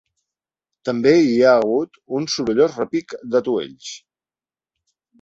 També 0.89 1.11
hi 1.25 1.35
ha 1.43 1.51
hagut 1.59 2.01
un 2.21 2.27
sorollós 2.39 2.81
repic 2.83 3.17
d’atuells. 3.31 3.95